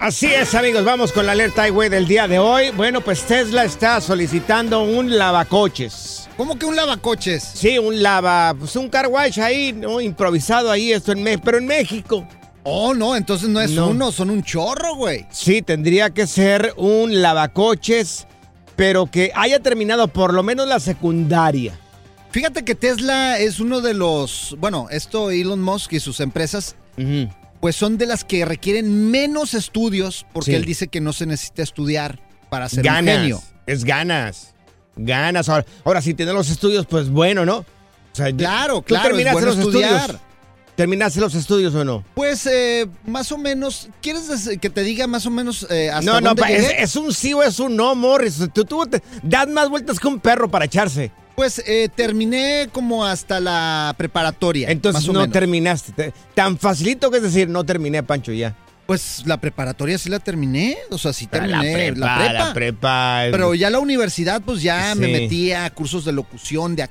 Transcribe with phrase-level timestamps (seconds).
[0.00, 2.70] Así es, amigos, vamos con la alerta highway del día de hoy.
[2.70, 6.26] Bueno, pues Tesla está solicitando un lavacoches.
[6.38, 7.42] ¿Cómo que un lavacoches?
[7.42, 10.00] Sí, un lava, pues un car wash ahí, ¿no?
[10.00, 12.26] Improvisado ahí, esto en México, pero en México.
[12.62, 13.88] Oh, no, entonces no es No.
[13.88, 15.26] uno, son un chorro, güey.
[15.30, 18.26] Sí, tendría que ser un lavacoches,
[18.76, 21.78] pero que haya terminado por lo menos la secundaria.
[22.30, 27.28] Fíjate que Tesla es uno de los, bueno, esto Elon Musk y sus empresas, Ujú.
[27.60, 30.56] Pues son de las que requieren menos estudios, porque Sí.
[30.56, 33.14] él dice que no se necesita estudiar para ser ganas.
[33.16, 33.42] un genio.
[33.66, 34.54] Es ganas.
[34.96, 35.48] Ganas.
[35.48, 37.58] Ahora, ahora si tienes los estudios, pues bueno, ¿no?
[37.58, 37.64] O
[38.12, 40.00] sea, Claro, ¿tú claro, bueno los estudiar.
[40.00, 40.20] estudios?
[40.76, 42.02] ¿Terminaste los estudios o no?
[42.14, 44.22] Pues eh, más o menos, ¿quieres
[44.60, 47.34] que te diga más o menos eh, hasta No, no, dónde pa- es, un sí
[47.34, 48.38] o es un no, Morris.
[48.54, 51.10] Tú, tú te- das más vueltas que un perro para echarse.
[51.40, 54.70] Pues eh, terminé como hasta la preparatoria.
[54.70, 55.30] Entonces no menos.
[55.32, 55.92] terminaste.
[55.92, 58.54] Te- Tan facilito que es decir, no terminé, Pancho, ya.
[58.86, 63.20] Pues la preparatoria sí la terminé, o sea, sí terminé la prepa, la prepa.
[63.30, 66.82] Pero ya la universidad, pues ya me metí a cursos de locución, de,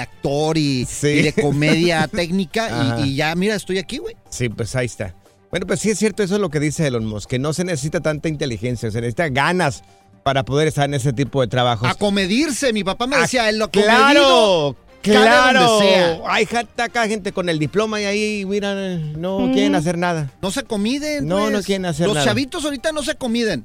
[0.00, 1.08] actor y, Sí.
[1.08, 2.98] y de comedia técnica.
[3.00, 4.14] Y, y ya, mira, estoy aquí, güey.
[4.30, 5.12] Sí, pues ahí está.
[5.50, 7.64] Bueno, pues sí es cierto, eso es lo que dice Elon Musk, que no se
[7.64, 9.82] necesita tanta inteligencia, se necesita ganas
[10.28, 11.88] para poder estar en ese tipo de trabajos.
[11.88, 12.74] A comedirse.
[12.74, 14.76] Mi papá me Ah, decía, lo ¡Claro!
[15.00, 16.22] ¡Claro!
[16.28, 20.30] Hay gente acá, gente con el diploma y ahí, mira, no quieren hacer nada.
[20.42, 21.26] No se comiden.
[21.26, 21.52] No, pues.
[21.52, 22.26] no quieren hacer Los nada.
[22.26, 23.64] chavitos ahorita no se comiden.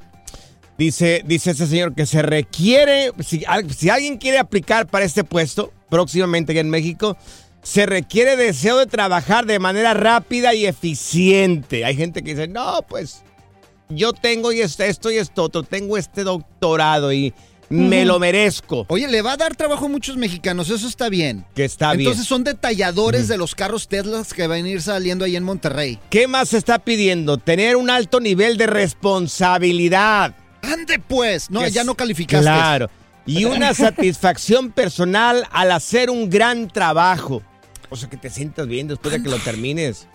[0.78, 3.44] Dice, dice ese señor que se requiere, si,
[3.78, 7.18] si alguien quiere aplicar para este puesto próximamente aquí en México,
[7.62, 11.84] se requiere deseo de trabajar de manera rápida y eficiente.
[11.84, 13.22] Hay gente que dice, no, pues
[13.96, 17.34] yo tengo y esto, esto y esto otro, tengo este doctorado y
[17.70, 18.86] me lo merezco.
[18.90, 21.46] Oye, le va a dar trabajo a muchos mexicanos, eso está bien.
[21.56, 22.02] Que está bien.
[22.02, 26.00] Entonces son detalladores de los carros Tesla que van a ir saliendo ahí en Monterrey.
[26.10, 27.38] ¿Qué más se está pidiendo?
[27.38, 30.36] Tener un alto nivel de responsabilidad.
[30.62, 31.50] ¡Ande pues!
[31.50, 32.46] No, Que ya no calificaste.
[32.46, 32.90] Claro.
[33.26, 37.42] Y una satisfacción personal al hacer un gran trabajo.
[37.90, 40.08] O sea, que te sientas bien después de que lo termines.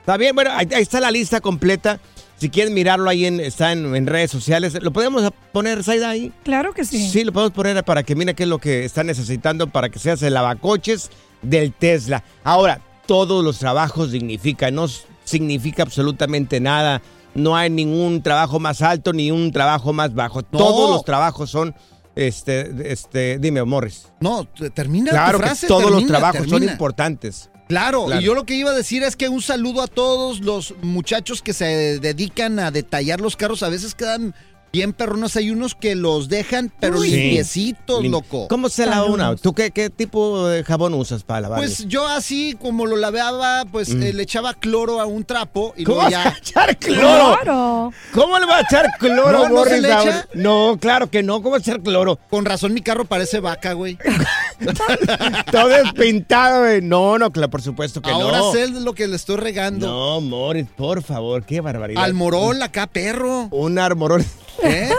[0.00, 1.98] Está bien, bueno, ahí, ahí está la lista completa.
[2.36, 4.76] Si quieren mirarlo ahí, en, está en, en redes sociales.
[4.82, 6.32] ¿Lo podemos poner, Saida, ahí?
[6.42, 7.08] Claro que sí.
[7.08, 9.98] Sí, lo podemos poner para que mire qué es lo que está necesitando para que
[9.98, 11.10] seas el lavacoches
[11.42, 12.24] del Tesla.
[12.42, 14.86] Ahora, todos los trabajos dignifican, no
[15.24, 17.02] significa absolutamente nada.
[17.34, 20.42] No hay ningún trabajo más alto ni un trabajo más bajo.
[20.42, 21.74] Todos los trabajos son,
[22.14, 24.08] este, este, dime, Morris.
[24.20, 27.50] No, termina Claro tu que todos los termina, trabajos son importantes.
[27.68, 28.20] Claro, Claro.
[28.20, 31.40] y yo lo que iba a decir es que un saludo a todos los muchachos
[31.42, 33.62] que se dedican a detallar los carros.
[33.62, 34.34] A veces quedan
[34.74, 35.36] bien perronos.
[35.36, 37.10] Hay unos que los dejan, pero Uy.
[37.10, 38.48] limpiecitos, Lim- loco.
[38.48, 39.36] ¿Cómo se lava una?
[39.36, 41.58] ¿Tú qué, qué tipo de jabón usas para lavar?
[41.60, 45.82] Pues yo así como lo lavaba, pues eh, le echaba cloro a un trapo y
[45.82, 45.86] Mm.
[45.86, 46.38] ¿Cómo luego vas a ya...
[46.38, 47.92] echar cloro?
[48.12, 50.28] ¿Cómo le va a echar cloro, No, ¿no se le echa?
[50.34, 51.36] No, claro que no.
[51.36, 52.18] ¿Cómo va a echar cloro?
[52.28, 53.96] Con razón mi carro parece vaca, güey.
[55.52, 56.82] Todo despintado, güey.
[56.82, 58.52] No, no, claro, por supuesto que Ahora no.
[58.52, 59.86] sé lo que le estoy regando.
[59.86, 62.02] No, Morris, por favor, qué barbaridad.
[62.02, 63.48] Al morol acá, perro.
[63.50, 64.24] Un armorol.
[64.64, 64.90] ¿Eh?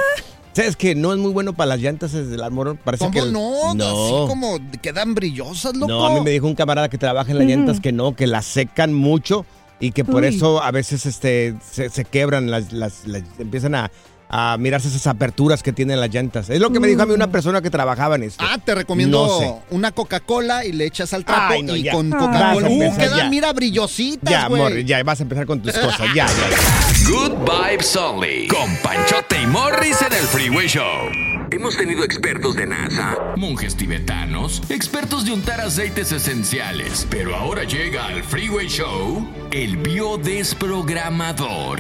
[0.54, 2.78] ¿Sabes que no es muy bueno para las llantas desde el armor?
[2.78, 3.74] Parece ¿Cómo que no?
[3.74, 3.86] No.
[3.86, 5.88] Así como quedan brillosas, loco.
[5.92, 8.26] No, a mí me dijo un camarada que trabaja en las llantas que no, que
[8.26, 9.46] las secan mucho
[9.82, 10.30] y que por Uy.
[10.30, 13.92] eso a veces este se, se quebran, las, las- las- empiezan a,
[14.30, 16.50] a mirarse esas aperturas que tienen las llantas.
[16.50, 18.44] Es lo que me dijo a mí una persona que trabajaba en esto.
[18.48, 19.54] Ah, te recomiendo No sé.
[19.72, 21.92] una Coca-Cola y le echas al trapo Ay, no, y ya.
[21.92, 22.10] con.
[22.10, 22.68] Coca-Cola.
[22.70, 26.08] Uh, quedan, mira, brillositas, ya, amor, ya vas a empezar con tus cosas.
[26.16, 27.10] Ya, ya, ya.
[27.10, 28.48] Good Vibes Only.
[28.48, 31.45] Con Panchote y Morris en el Freeway Show.
[31.56, 37.08] Hemos tenido expertos de NASA, monjes tibetanos, expertos de untar aceites esenciales.
[37.10, 41.80] Pero ahora llega al Freeway Show el biodesprogramador.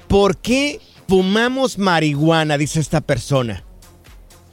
[0.07, 2.57] ¿por qué fumamos marihuana?
[2.57, 3.63] Dice esta persona.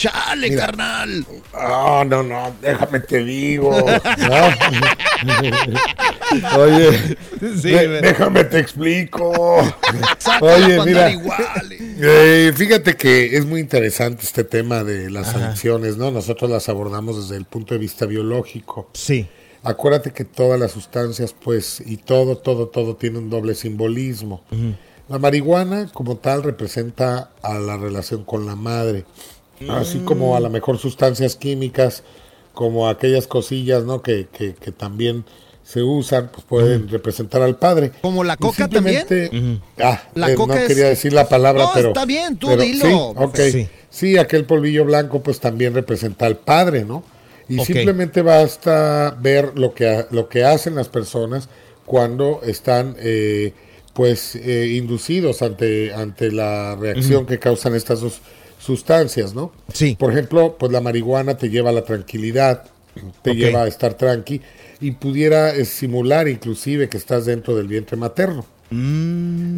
[0.03, 1.25] Chale, carnal.
[1.55, 3.71] Ah, no, no, déjame te digo.
[3.71, 3.89] ¿no?
[6.59, 9.31] Oye, de- déjame te explico.
[10.41, 11.41] Oye, mira, igual.
[11.81, 16.11] eh, fíjate que es muy interesante este tema de las adicciones, ¿no?
[16.11, 18.89] Nosotros las abordamos desde el punto de vista biológico.
[18.95, 19.29] Sí.
[19.63, 24.43] Acuérdate que todas las sustancias, pues, y todo, todo, todo tiene un doble simbolismo.
[25.09, 29.05] La marihuana, como tal, representa a la relación con la madre,
[29.71, 32.03] así como a lo mejor sustancias químicas,
[32.55, 34.03] como aquellas cosillas, ¿no?
[34.03, 35.25] Que, que, que también
[35.65, 37.93] se usan, pues pueden representar al padre.
[38.03, 39.31] ¿Como la coca simplemente-
[39.79, 41.89] Ah, La eh, coca no es- quería decir la palabra, No, pero...
[41.89, 42.85] está bien, tú pero dilo.
[42.85, 43.37] Sí, ok.
[43.51, 43.69] Sí.
[43.89, 47.05] Sí, aquel polvillo blanco pues también representa al padre, ¿no?
[47.49, 47.67] Y Ok.
[47.67, 51.49] simplemente basta ver lo que, lo que hacen las personas
[51.87, 53.53] cuando están eh,
[53.93, 58.21] pues eh, inducidos ante, ante la reacción que causan estas dos
[58.63, 59.53] sustancias, ¿no?
[59.73, 59.97] Sí.
[59.99, 62.65] Por ejemplo, pues la marihuana te lleva a la tranquilidad,
[63.23, 64.41] te lleva a estar tranqui
[64.81, 68.47] y pudiera simular inclusive que estás dentro del vientre materno.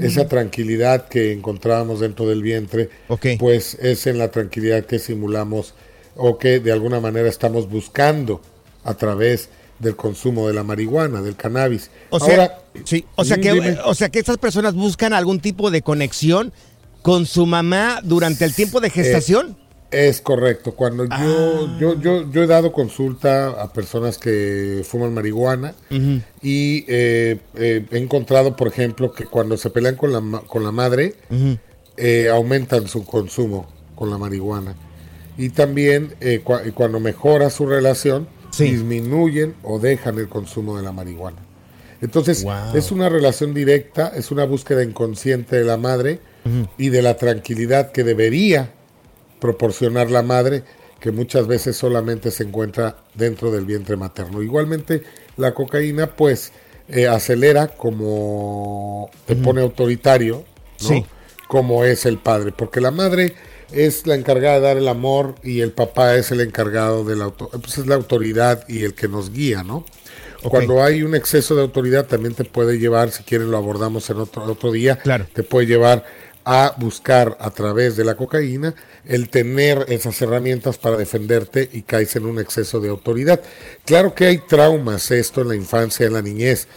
[0.03, 2.91] Esa tranquilidad que encontrábamos dentro del vientre,
[3.39, 5.75] pues es en la tranquilidad que simulamos
[6.17, 8.41] o que de alguna manera estamos buscando
[8.83, 11.91] a través del consumo de la marihuana, del cannabis.
[12.11, 13.79] O sea, Ahora, sí, o sea mm, que dime.
[13.85, 16.53] o sea que estas personas buscan algún tipo de conexión
[17.05, 19.59] con su mamá durante el tiempo de gestación.
[19.91, 20.73] Es correcto.
[20.73, 21.23] Cuando Ah.
[21.23, 25.75] yo, yo, yo, yo he dado consulta a personas que fuman marihuana
[26.41, 30.73] y eh, eh, he encontrado, por ejemplo, que cuando se pelean con la, con la
[30.73, 31.15] madre,
[31.99, 34.75] eh, aumentan su consumo con la marihuana.
[35.37, 38.65] Y también eh, cua- cuando mejora su relación, Sí.
[38.71, 41.39] disminuyen o dejan el consumo de la marihuana.
[42.01, 42.75] Entonces, Wow.
[42.75, 46.19] es una relación directa, es una búsqueda inconsciente de la madre
[46.79, 48.71] y de la tranquilidad que debería
[49.41, 50.63] proporcionar la madre,
[51.01, 54.43] que muchas veces solamente se encuentra dentro del vientre materno.
[54.43, 55.03] Igualmente,
[55.37, 56.53] la cocaína, pues,
[56.89, 60.45] eh, acelera como te pone autoritario,
[60.83, 60.89] ¿no?
[60.89, 61.05] Sí.
[61.49, 63.35] como es el padre, porque la madre
[63.71, 67.25] es la encargada de dar el amor y el papá es el encargado de la
[67.27, 69.85] auto- pues es la autoridad y el que nos guía, ¿no?
[70.43, 74.19] Cuando hay un exceso de autoridad también te puede llevar, si quieren lo abordamos en
[74.19, 75.27] otro, otro día, Claro.
[75.33, 76.05] te puede llevar
[76.47, 78.75] a buscar a través de la cocaína
[79.07, 83.41] el tener esas herramientas para defenderte y caes en un exceso de autoridad.
[83.85, 86.69] Claro que hay traumas esto en la infancia, en la niñez.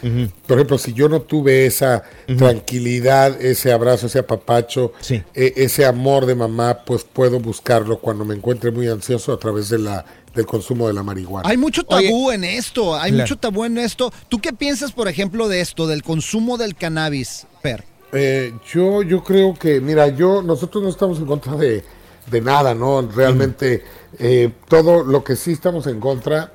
[0.46, 2.04] Por ejemplo, si yo no tuve esa
[2.38, 5.22] tranquilidad, ese abrazo, ese apapacho, Sí.
[5.34, 9.70] e- ese amor de mamá, pues puedo buscarlo cuando me encuentre muy ansioso a través
[9.70, 11.48] de la, del consumo de la marihuana.
[11.50, 13.24] Hay mucho tabú en esto, hay Claro.
[13.24, 14.12] mucho tabú en esto.
[14.30, 17.84] ¿Tú qué piensas, por ejemplo, de esto, del consumo del cannabis, Per?
[18.14, 21.84] Eh, yo, yo creo que, mira, yo, nosotros no estamos en contra de,
[22.30, 23.02] de nada, ¿no?
[23.02, 23.84] Realmente,
[24.20, 26.54] eh, todo lo que sí estamos en contra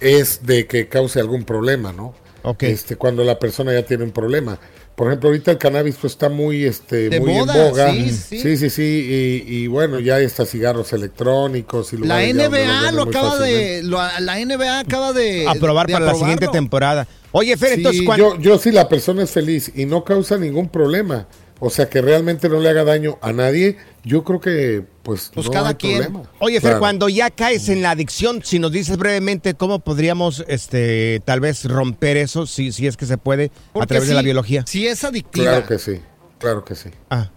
[0.00, 2.14] es de que cause algún problema, ¿no?
[2.42, 2.62] Ok.
[2.64, 4.58] Este, cuando la persona ya tiene un problema.
[4.96, 7.92] Por ejemplo, ahorita el cannabis pues, está muy, este, De muy moda, en boga.
[7.92, 8.38] sí, sí.
[8.40, 11.92] sí, sí, sí, Y, y bueno, ya hay hasta cigarros electrónicos.
[11.92, 16.06] Y La NBA lo muy acaba de, lo- la NBA acaba de aprobar de para
[16.06, 17.06] la siguiente temporada.
[17.32, 20.38] Oye, Fer, Sí, entonces, ¿cuán- yo, yo si la persona es feliz y no causa
[20.38, 21.26] ningún problema,
[21.58, 25.46] o sea, que realmente no le haga daño a nadie, yo creo que pues, Pues
[25.46, 26.02] no cada hay quien.
[26.02, 26.30] problema.
[26.40, 26.78] Oye, Fer, Claro.
[26.80, 31.64] cuando ya caes en la adicción, si nos dices brevemente cómo podríamos, este, tal vez
[31.64, 34.64] romper eso, si, si es que se puede, a través de la biología.
[34.66, 35.46] Si es adictiva.
[35.52, 36.00] Claro que sí,
[36.38, 36.90] claro que sí.
[37.10, 37.30] Ah,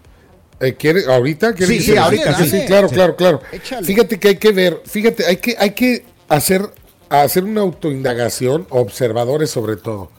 [0.62, 1.54] Eh, ¿quiere, ¿Ahorita?
[1.54, 2.60] ¿Quiere Sí, que sí, ahorita, sí, sí.
[2.66, 2.94] claro, Sí.
[2.94, 3.40] claro, claro.
[3.50, 3.86] Échale.
[3.86, 6.68] Fíjate que hay que ver, fíjate, hay que, hay que hacer,
[7.08, 10.10] hacer una autoindagación, observadores sobre todo.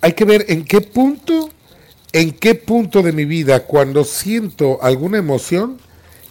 [0.00, 1.50] Hay que ver en qué punto,
[2.14, 5.78] en qué punto de mi vida, cuando siento alguna emoción,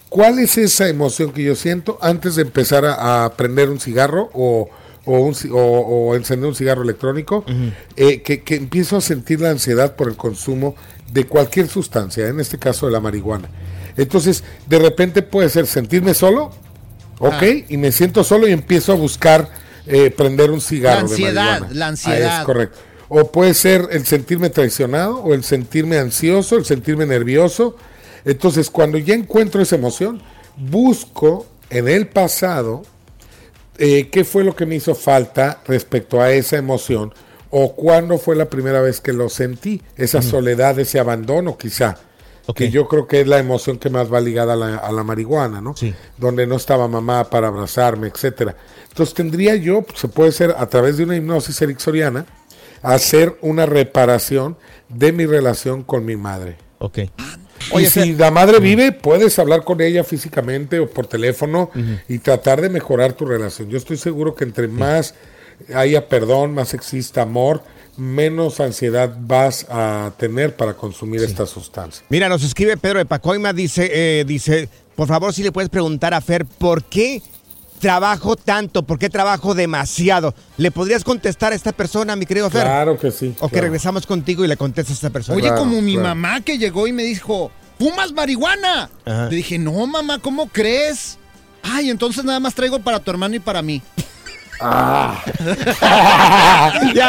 [0.10, 4.30] cuál es esa emoción que yo siento antes de empezar a, a prender un cigarro
[4.34, 4.70] o,
[5.06, 7.44] o, un o- o encender un cigarro electrónico,
[7.98, 10.76] eh, que, que empiezo a sentir la ansiedad por el consumo
[11.12, 13.50] de cualquier sustancia, en este caso de la marihuana.
[13.98, 16.52] Entonces, de repente puede ser sentirme solo,
[17.20, 17.44] ¿ok?
[17.70, 19.50] Y me siento solo y empiezo a buscar
[19.86, 21.02] eh, prender un cigarro.
[21.08, 21.74] La ansiedad, de marihuana.
[21.74, 22.40] la Ah, ansiedad.
[22.40, 22.80] es correcto.
[23.16, 27.76] O puede ser el sentirme traicionado, o el sentirme ansioso, el sentirme nervioso.
[28.26, 30.20] Entonces, cuando ya encuentro esa emoción,
[30.58, 32.82] busco en el pasado
[33.78, 37.14] eh, qué fue lo que me hizo falta respecto a esa emoción,
[37.52, 42.00] o cuándo fue la primera vez que lo sentí, esa soledad, ese abandono quizá.
[42.56, 45.04] Que yo creo que es la emoción que más va ligada a la, a la
[45.04, 45.78] marihuana, ¿no?
[45.78, 45.94] Sí.
[46.18, 48.56] Donde no estaba mamá para abrazarme, etcétera.
[48.90, 52.26] Entonces tendría yo, se puede ser a través de una hipnosis ericksoniana,
[52.84, 54.58] hacer una reparación
[54.90, 56.58] de mi relación con mi madre.
[56.80, 57.00] ok.
[57.80, 61.72] y si la madre vive, puedes hablar con ella físicamente o por teléfono
[62.08, 63.70] y tratar de mejorar tu relación.
[63.70, 65.16] Yo estoy seguro que entre más
[65.74, 67.64] haya perdón, más exista amor,
[67.96, 72.04] menos ansiedad vas a tener para consumir esta sustancia.
[72.10, 76.14] Mira, nos escribe Pedro de Pacoima, dice, eh, dice, por favor, si le puedes preguntar
[76.14, 77.22] a Fer, ¿por qué
[77.84, 78.84] trabajo tanto?
[78.84, 80.34] ¿Por qué trabajo demasiado?
[80.58, 82.64] ¿Le podrías contestar a esta persona, mi querido Fer?
[82.64, 83.36] Claro que sí.
[83.42, 85.36] O que regresamos contigo y le contestas a esta persona.
[85.38, 86.08] Oye, Claro, como mi claro.
[86.08, 88.90] mamá que llegó y me dijo, ¿fumas marihuana?
[89.06, 89.26] Ajá.
[89.30, 91.18] Le dije, no, mamá, ¿cómo crees?
[91.62, 93.82] Ay, entonces nada más traigo para tu hermano y para mí.
[94.62, 95.22] ya,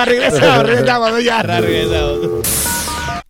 [0.04, 2.48] regresamos, regresamos, ya, regresamos.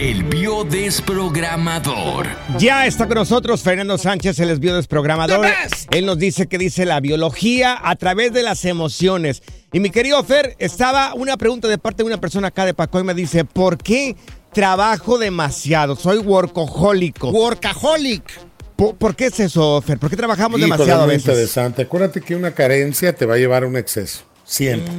[0.00, 2.26] El biodesprogramador.
[2.56, 5.46] Ya está con nosotros Fernando Sánchez, el es biodesprogramador.
[5.90, 9.42] Él nos dice que dice la biología a través de las emociones.
[9.74, 12.98] Y mi querido Fer, estaba una pregunta de parte de una persona acá de Paco
[12.98, 14.16] y me dice, ¿por qué
[14.54, 15.96] trabajo demasiado?
[15.96, 17.28] Soy workahólico.
[17.28, 18.24] Workaholic.
[18.76, 19.98] ¿Por, por qué es eso, Fer?
[19.98, 21.28] ¿Por qué trabajamos Híjole, demasiado a muy veces?
[21.28, 21.82] interesante.
[21.82, 24.22] Acuérdate que una carencia te va a llevar a un exceso.
[24.46, 24.90] Siempre.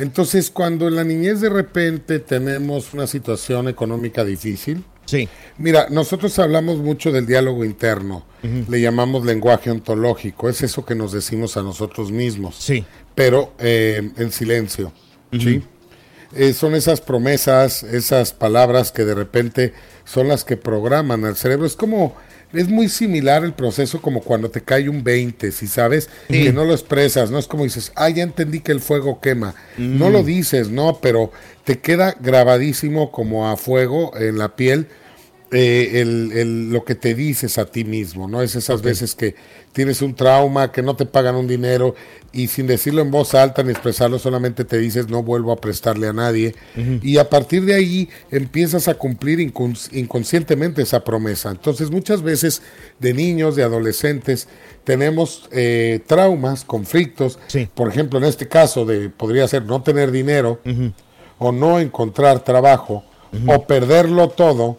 [0.00, 5.26] Entonces, cuando en la niñez de repente tenemos una situación económica difícil, Sí.
[5.56, 11.12] Mira, nosotros hablamos mucho del diálogo interno, le llamamos lenguaje ontológico, es eso que nos
[11.12, 12.84] decimos a nosotros mismos, Sí.
[13.14, 14.92] pero eh, en silencio,
[15.32, 15.62] ¿sí?
[16.34, 19.72] Eh, son esas promesas, esas palabras que de repente
[20.04, 21.64] son las que programan al cerebro.
[21.64, 22.14] Es como
[22.52, 26.64] es muy similar el proceso como cuando te cae un 20, si sabes, que no
[26.64, 29.54] lo expresas, no es como dices, ah, ya entendí que el fuego quema.
[29.76, 31.30] No lo dices, no, pero
[31.64, 34.88] te queda grabadísimo como a fuego en la piel
[35.50, 38.42] eh, el, el- lo que te dices a ti mismo, ¿no?
[38.42, 39.34] Es esas veces que
[39.72, 41.94] tienes un trauma, que no te pagan un dinero
[42.32, 46.06] y sin decirlo en voz alta ni expresarlo, solamente te dices no vuelvo a prestarle
[46.08, 46.54] a nadie.
[47.02, 51.50] Y a partir de ahí empiezas a cumplir incons- inconscientemente esa promesa.
[51.50, 52.60] Entonces muchas veces
[52.98, 54.48] de niños, de adolescentes,
[54.84, 57.38] tenemos eh, traumas, conflictos.
[57.74, 60.60] Por ejemplo, en este caso de podría ser no tener dinero
[61.38, 63.04] o no encontrar trabajo
[63.46, 64.76] o perderlo todo.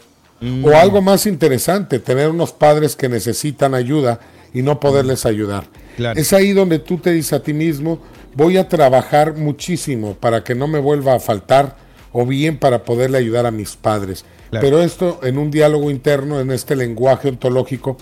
[0.64, 4.20] O algo más interesante, tener unos padres que necesitan ayuda
[4.54, 5.66] y no poderles ayudar.
[5.98, 6.20] Claro.
[6.20, 8.00] Es ahí donde tú te dices a ti mismo,
[8.36, 11.76] voy a trabajar muchísimo para que no me vuelva a faltar
[12.12, 14.24] o bien para poderle ayudar a mis padres.
[14.50, 14.66] Claro.
[14.66, 17.98] Pero esto en un diálogo interno, en este lenguaje ontológico,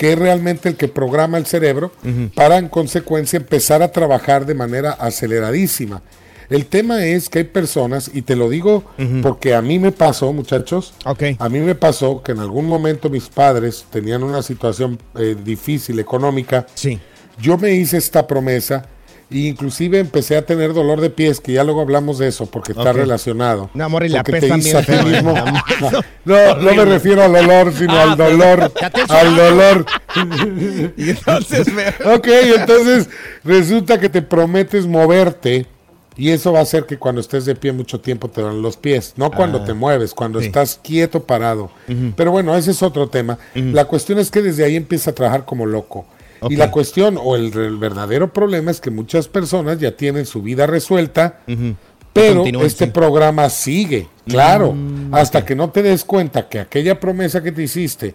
[0.00, 1.92] que es realmente el que programa el cerebro
[2.34, 6.00] para en consecuencia empezar a trabajar de manera aceleradísima.
[6.50, 8.82] El tema es que hay personas, y te lo digo
[9.22, 10.92] porque a mí me pasó, muchachos,
[11.38, 16.00] a mí me pasó que en algún momento mis padres tenían una situación eh, difícil
[16.00, 16.66] económica.
[17.40, 18.84] Yo me hice esta promesa
[19.30, 22.72] e inclusive empecé a tener dolor de pies, que ya luego hablamos de eso porque
[22.72, 23.70] está relacionado.
[23.72, 24.76] No, amor, y la pez también.
[26.24, 28.72] No, no me refiero al olor, sino Ah, al dolor.
[29.08, 29.86] Al dolor.
[30.96, 31.68] Y entonces,
[32.04, 33.08] ok, entonces
[33.44, 35.66] resulta que te prometes moverte
[36.16, 38.76] y eso va a hacer que cuando estés de pie mucho tiempo te dan los
[38.76, 40.46] pies, no cuando Ah, te mueves, cuando sí.
[40.46, 41.70] estás quieto parado.
[42.16, 43.38] Pero bueno, ese es otro tema.
[43.54, 46.04] La cuestión es que desde ahí empieza a trabajar como loco.
[46.48, 50.42] Y la cuestión o el, el verdadero problema es que muchas personas ya tienen su
[50.42, 51.40] vida resuelta,
[52.12, 52.90] pero este sí.
[52.90, 57.62] programa sigue, claro, Mm, hasta que no te des cuenta que aquella promesa que te
[57.62, 58.14] hiciste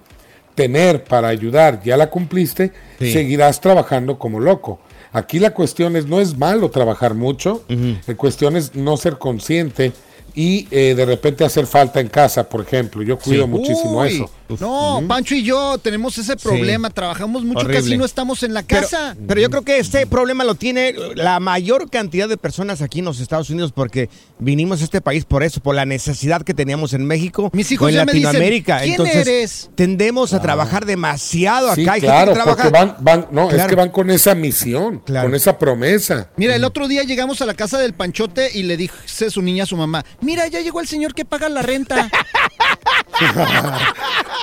[0.54, 3.12] tener para ayudar ya la cumpliste, Sí.
[3.14, 4.80] seguirás trabajando como loco.
[5.16, 7.64] Aquí la cuestión es, no es malo trabajar mucho,
[8.06, 9.94] la cuestión es no ser consciente
[10.36, 13.02] y eh, de repente hacer falta en casa, por ejemplo.
[13.02, 14.30] Yo cuido muchísimo Uy, eso.
[14.60, 15.08] No, Ujú.
[15.08, 17.82] Pancho y yo tenemos ese problema, trabajamos mucho, Horrible.
[17.82, 19.16] casi no estamos en la casa.
[19.28, 23.06] Pero, yo creo que este problema lo tiene la mayor cantidad de personas aquí en
[23.06, 26.94] los Estados Unidos porque vinimos a este país por eso, por la necesidad que teníamos
[26.94, 28.80] en México Mis hijos o en ya me dicen, Latinoamérica.
[28.82, 31.76] "¿Quién Entonces, eres?" tendemos a trabajar demasiado acá.
[31.76, 33.70] Sí, Hay gente claro, que trabaja- porque van, van, no, es Claro.
[33.70, 36.30] que van con esa misión, con esa promesa.
[36.38, 39.64] Mira, el otro día llegamos a la casa del Panchote y le dice su niña
[39.64, 42.10] a su mamá, mira, ya llegó el señor que paga la renta.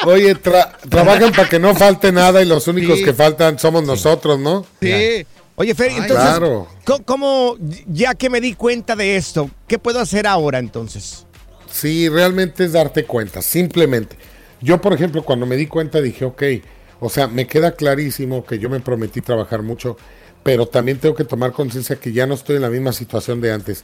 [0.07, 3.05] Oye, tra- trabajan para que no falte nada y los únicos Sí.
[3.05, 4.65] que faltan somos nosotros, ¿no?
[4.81, 5.27] Sí.
[5.55, 6.67] Oye, Fer, Ay, entonces, claro.
[6.85, 11.27] ¿cómo, cómo- ya que me di cuenta de esto, qué puedo hacer ahora entonces?
[11.71, 14.17] Sí, realmente es darte cuenta, simplemente.
[14.61, 16.43] Yo, por ejemplo, cuando me di cuenta dije, ok,
[17.01, 19.97] o sea, me queda clarísimo que yo me prometí trabajar mucho,
[20.43, 23.53] pero también tengo que tomar conciencia que ya no estoy en la misma situación de
[23.53, 23.83] antes.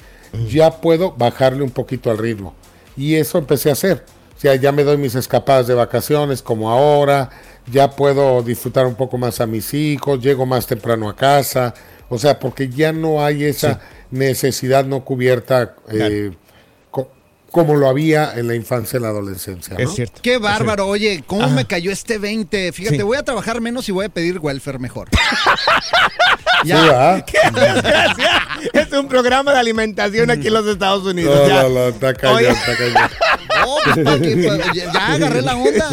[0.49, 2.55] Ya puedo bajarle un poquito al ritmo.
[2.97, 4.05] Y eso empecé a hacer.
[4.38, 7.29] O sea, ya me doy mis escapadas de vacaciones como ahora,
[7.66, 11.74] ya puedo disfrutar un poco más a mis hijos, llego más temprano a casa,
[12.09, 13.81] o sea, porque ya no hay esa
[14.12, 16.31] necesidad no cubierta eh,
[17.50, 19.76] como lo había en la infancia y la adolescencia.
[19.78, 19.90] ¿no?
[20.22, 21.54] Qué bárbaro, oye, ¿cómo Ajá.
[21.54, 22.72] me cayó este 20?
[22.72, 23.02] Fíjate, Sí.
[23.02, 25.08] voy a trabajar menos y voy a pedir welfare mejor.
[26.64, 27.24] Sí, ¿verdad?
[27.26, 28.42] ¡Qué desgracia!
[28.72, 31.38] Es un programa de alimentación aquí en los Estados Unidos.
[31.42, 31.62] No, ya.
[31.62, 32.48] no, no, está Oye.
[32.50, 33.11] está cañón.
[33.58, 34.46] No, pues.
[34.46, 35.90] Pues, ya, ya agarré la onda.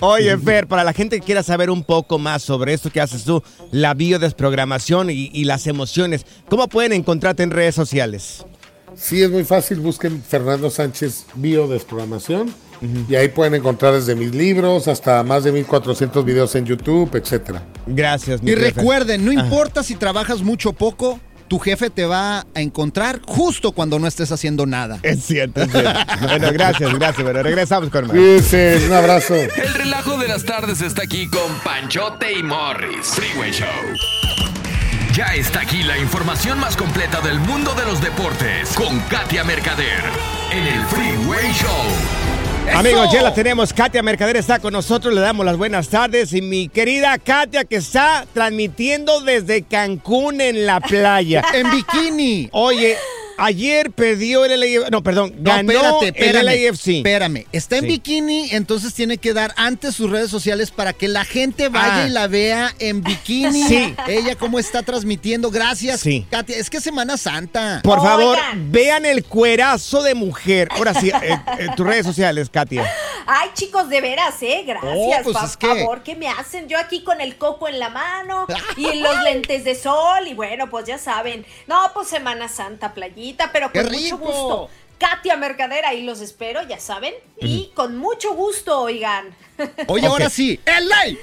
[0.00, 3.24] Oye, Fer, para la gente que quiera saber un poco más sobre esto que haces
[3.24, 8.44] tú, la biodesprogramación y, y las emociones, ¿cómo pueden encontrarte en redes sociales?
[9.00, 9.80] Sí, es muy fácil.
[9.80, 12.52] Busquen Fernando Sánchez Biodesprogramación
[13.08, 17.62] y ahí pueden encontrar desde mis libros hasta más de 1400 videos en YouTube, etcétera.
[17.86, 22.60] Gracias, Y recuerden, no importa si trabajas mucho o poco, tu jefe te va a
[22.60, 25.00] encontrar justo cuando no estés haciendo nada.
[25.02, 25.90] Es cierto, es cierto.
[26.22, 27.22] Bueno, gracias, gracias.
[27.24, 28.12] Bueno, regresamos con más.
[28.12, 29.34] Cuídense, un abrazo.
[29.34, 33.08] El relajo de las tardes está aquí con Panchote y Morris.
[33.08, 33.66] Freeway Show.
[35.14, 40.04] Ya está aquí la información más completa del mundo de los deportes con Katia Mercader
[40.52, 42.68] en el Freeway Show.
[42.68, 42.78] ¡Eso!
[42.78, 43.72] Amigos, ya la tenemos.
[43.72, 45.12] Katia Mercader está con nosotros.
[45.12, 46.32] Le damos las buenas tardes.
[46.32, 51.42] Y mi querida Katia, que está transmitiendo desde Cancún en la playa.
[51.54, 52.48] en bikini.
[52.52, 52.96] Oye,
[53.40, 54.90] ayer perdió el LAFC.
[54.90, 56.88] No, perdón, No, ganó espérate, espérame, el LAFC.
[56.98, 57.86] Espérame, está en Sí.
[57.88, 62.06] bikini, entonces tiene que dar antes sus redes sociales para que la gente vaya Ah.
[62.06, 63.62] y la vea en bikini.
[63.64, 63.94] Sí.
[64.08, 65.50] Ella cómo está transmitiendo.
[65.50, 66.26] Gracias, Sí.
[66.30, 66.56] Katia.
[66.56, 67.80] Es que es Semana Santa.
[67.82, 68.38] Por favor,
[68.70, 70.68] vean el cuerazo de mujer.
[70.72, 72.90] Ahora sí, eh, eh, tus redes sociales, Katia.
[73.26, 74.64] Ay, chicos, de veras, ¿eh?
[74.66, 76.68] Gracias, Oh, pues por es que- favor, ¿qué me hacen?
[76.68, 80.68] Yo aquí con el coco en la mano y los lentes de sol y bueno,
[80.70, 81.44] pues ya saben.
[81.66, 84.70] No, pues Semana Santa, playita, pero ¡Qué con mucho gusto.
[84.98, 87.14] Katia Mercader, ahí los espero, ya saben.
[87.40, 89.34] Y con mucho gusto, oigan.
[89.86, 91.16] Oye, ahora sí, LA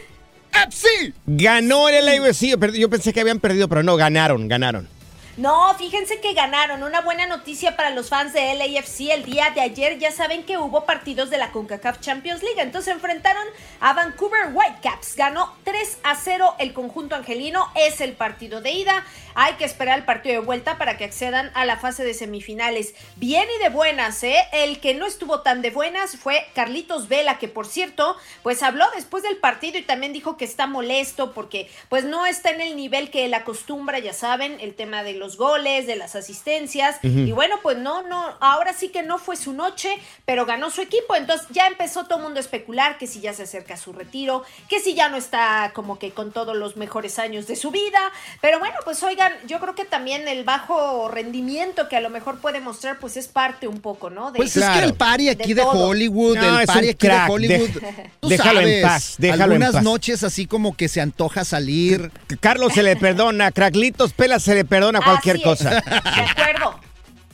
[0.66, 1.14] FC.
[1.28, 2.58] Ganó el LAFC.
[2.74, 4.90] Yo pensé que habían perdido, pero no, ganaron, ganaron.
[5.38, 6.82] No, fíjense que ganaron.
[6.82, 10.00] Una buena noticia para los fans de LAFC el día de ayer.
[10.00, 12.60] Ya saben que hubo partidos de la CONCACAF Champions League.
[12.60, 13.46] Entonces enfrentaron
[13.80, 15.16] a Vancouver Whitecaps.
[15.16, 17.72] Ganó 3 a 0 el conjunto angelino.
[17.76, 19.06] Es el partido de ida.
[19.36, 22.96] Hay que esperar el partido de vuelta para que accedan a la fase de semifinales.
[23.18, 24.38] Bien y de buenas, ¿eh?
[24.52, 28.86] El que no estuvo tan de buenas fue Carlitos Vela, que por cierto, pues habló
[28.96, 32.76] después del partido y también dijo que está molesto porque pues no está en el
[32.76, 36.98] nivel que él acostumbra, ya saben, el tema de los goles, de las asistencias.
[37.04, 39.90] Y bueno, pues no, no, ahora sí que no fue su noche,
[40.26, 41.16] pero ganó su equipo.
[41.16, 44.44] Entonces ya empezó todo el mundo a especular que si ya se acerca su retiro,
[44.70, 48.00] que si ya no está como que con todos los mejores años de su vida.
[48.42, 52.40] Pero bueno, pues oigan, yo creo que también el bajo rendimiento que a lo mejor
[52.40, 54.32] puede mostrar, pues es parte un poco, ¿no?
[54.32, 54.86] De, Pues es que Claro.
[54.88, 55.64] el party aquí De.
[55.64, 57.70] Hollywood, No, el party aquí crack, de Hollywood.
[57.70, 59.84] de- tú déjalo en sabes, paz, déjalo en algunas paz.
[59.84, 62.12] noches así como que se antoja salir.
[62.40, 65.78] Carlos se le perdona, Craclitos Pela se le perdona cualquier Así cosa.
[65.80, 65.86] es.
[65.86, 66.80] De acuerdo.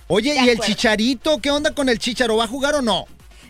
[0.07, 1.39] Oye, De ¿y el chicharito?
[1.39, 2.37] ¿Qué onda con el chicharo?
[2.37, 3.05] ¿Va a jugar o no?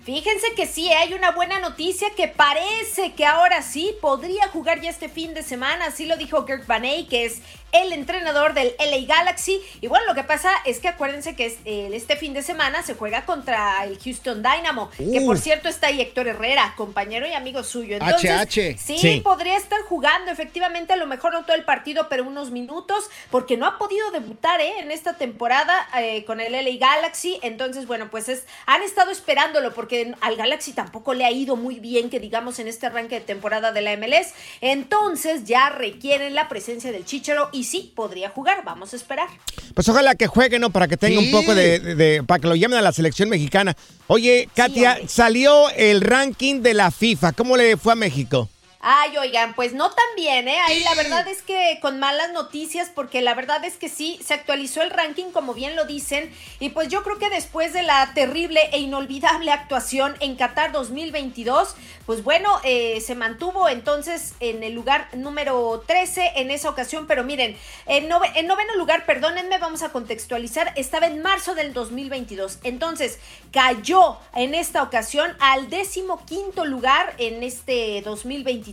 [0.05, 4.89] Fíjense que sí, hay una buena noticia que parece que ahora sí podría jugar ya
[4.89, 5.85] este fin de semana.
[5.85, 7.41] Así lo dijo Van Eyck, que es
[7.73, 9.61] el entrenador del LA Galaxy.
[9.81, 12.93] Y bueno, lo que pasa es que acuérdense que es- este fin de semana se
[12.93, 15.25] juega contra el Houston Dynamo, que Uh.
[15.25, 17.97] por cierto está ahí Héctor Herrera, compañero y amigo suyo.
[17.97, 18.77] Entonces, HH.
[18.77, 19.21] Sí, Sí.
[19.21, 23.57] podría estar jugando efectivamente, a lo mejor no todo el partido, pero unos minutos, porque
[23.57, 24.73] no ha podido debutar ¿eh?
[24.79, 27.39] en esta temporada eh, con el LA Galaxy.
[27.41, 31.79] Entonces, bueno, pues es, han estado esperándolo, porque al Galaxy tampoco le ha ido muy
[31.79, 34.33] bien, que digamos, en este arranque de temporada de la MLS.
[34.61, 38.63] Entonces ya requieren la presencia del Chicharo y sí, podría jugar.
[38.65, 39.27] Vamos a esperar.
[39.73, 40.69] Pues ojalá que juegue, ¿no?
[40.71, 41.25] Para que tenga Sí.
[41.25, 43.75] un poco de, de- de- para que lo llamen a la selección mexicana.
[44.07, 47.33] Oye, Katia, salió el ranking de la FIFA.
[47.33, 48.49] ¿Cómo le fue a México?
[48.85, 50.59] Ay, oigan, pues no tan bien, ¿eh?
[50.67, 54.33] Ahí la verdad es que con malas noticias, porque la verdad es que sí, se
[54.33, 58.11] actualizó el ranking, como bien lo dicen, y pues yo creo que después de la
[58.13, 64.73] terrible e inolvidable actuación en Qatar 2022, pues bueno, eh, se mantuvo entonces en el
[64.73, 69.81] lugar número 13 en esa ocasión, pero miren, en, nove- en noveno lugar, perdónenme, vamos
[69.83, 73.17] a contextualizar, estaba en marzo del 2022, entonces
[73.53, 78.01] cayó en esta ocasión al décimo quinto lugar en este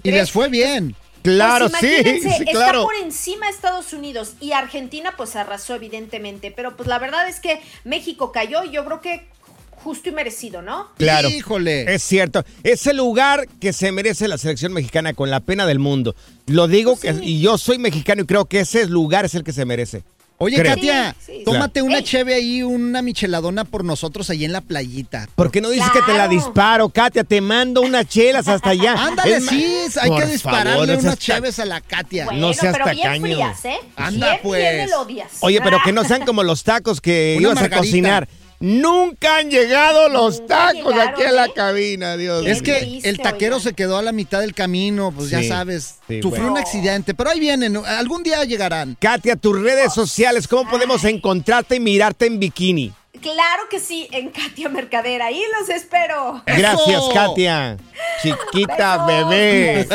[0.02, 0.04] 2023.
[0.04, 0.96] Y les fue bien.
[1.22, 6.76] Claro, Pues sí, está por encima de Estados Unidos y Argentina pues arrasó evidentemente, pero
[6.76, 9.28] pues la verdad es que México cayó y yo creo que
[9.70, 10.88] justo y merecido, ¿no?
[10.96, 11.28] Claro.
[11.28, 11.92] Híjole.
[11.92, 12.44] Es cierto.
[12.62, 16.14] Es el lugar que se merece la selección mexicana con la pena del mundo.
[16.46, 19.52] Lo digo que, y yo soy mexicano y creo que ese lugar es el que
[19.52, 20.02] se merece.
[20.42, 20.74] Oye, Creo.
[20.74, 22.02] Katia, Sí, sí, tómate una Ey.
[22.04, 25.28] cheve ahí, una micheladona por nosotros ahí en la playita.
[25.34, 27.24] ¿Por qué no dices que te la disparo, Katia?
[27.24, 28.94] Te mando unas chelas hasta allá.
[28.98, 29.66] Ándale, Es sí,
[30.00, 32.24] hay que dispararle favor, unas ta- cheves a la Katia.
[32.24, 33.22] Bueno, No seas pero bien tacaño.
[33.22, 33.78] frías, ¿eh?
[33.96, 35.06] Anda, bien, pues.
[35.06, 35.26] bien.
[35.40, 38.26] Oye, pero que no sean como los tacos que Una ibas a cocinar.
[38.62, 41.52] Nunca han llegado los Nunca tacos llegaron, aquí a la ¿eh?
[41.54, 45.12] cabina, Dios Qué Es que triste, el taquero se quedó a la mitad del camino,
[45.16, 45.94] pues ya Sí, sabes.
[46.06, 46.52] sí, Sufrió bueno.
[46.52, 48.98] un accidente, pero ahí vienen, algún día llegarán.
[49.00, 52.92] Katia, tus redes sociales, ¿cómo podemos encontrarte y mirarte en bikini?
[53.22, 56.42] Claro que sí, en Katia Mercader, ahí los espero.
[56.46, 57.76] Gracias, Katia.
[58.22, 59.28] Chiquita Besos.
[59.30, 59.88] bebé.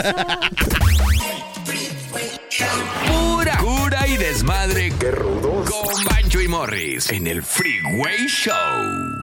[3.08, 4.92] Pura cura y desmadre.
[5.00, 5.70] Qué rudos.
[5.70, 6.04] Con
[6.48, 9.15] Morris en el Freeway Show.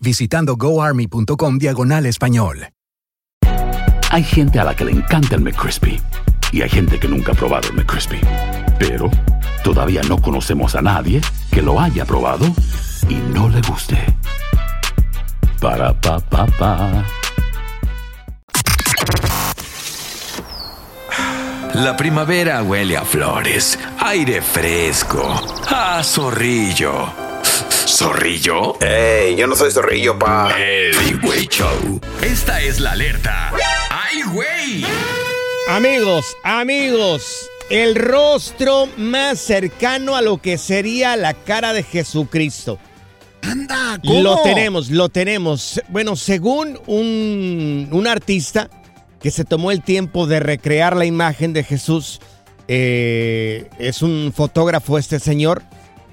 [0.00, 2.68] visitando goarmy.com diagonal español.
[4.10, 6.00] Hay gente a la que le encanta el McCrispy
[6.52, 8.20] y hay gente que nunca ha probado el McCrispy.
[8.78, 9.10] Pero
[9.64, 12.46] todavía no conocemos a nadie que lo haya probado
[13.08, 13.98] y no le guste.
[15.60, 17.04] Para pa pa pa.
[21.74, 27.23] La primavera huele a flores, aire fresco, a zorrillo.
[27.94, 28.76] ¿Zorrillo?
[28.80, 29.36] ¡Ey!
[29.36, 30.52] Yo no soy zorrillo, pa.
[30.58, 32.00] El Freeway Show.
[32.22, 33.52] Esta es la alerta.
[33.88, 34.84] ¡Ay, güey!
[35.68, 42.80] Amigos, amigos, el rostro más cercano a lo que sería la cara de Jesucristo.
[43.42, 44.22] Anda, ¿cómo?
[44.22, 45.80] Lo tenemos, lo tenemos.
[45.88, 48.70] Bueno, según un, un artista
[49.22, 52.20] que se tomó el tiempo de recrear la imagen de Jesús,
[52.66, 55.62] eh, es un fotógrafo este señor,